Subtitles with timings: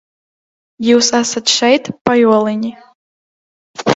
[0.85, 2.71] Jūs esat šeit, pajoliņi?